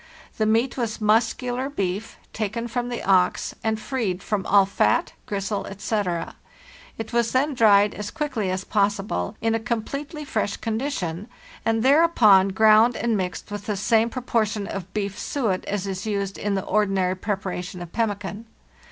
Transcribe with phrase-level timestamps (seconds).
[0.39, 5.67] The meat was muscular beef, taken from the ox, and freed from all fat, gristle,
[5.67, 6.37] etc.;
[6.97, 11.27] it was then dried as quickly as possible, in a com pletely fresh condition,
[11.63, 16.39] and thereupon ground and mixed with the same proportion of beef suet as is used
[16.39, 18.47] in the ordinary preparation of pemmican.